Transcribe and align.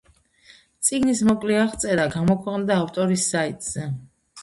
წიგნის 0.87 1.21
მოკლე 1.27 1.59
აღწერა 1.65 2.09
გამოქვეყნდა 2.17 2.81
ავტორის 2.89 3.31
საიტზე. 3.37 3.91